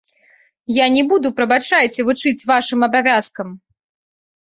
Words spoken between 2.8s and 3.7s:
абавязкам.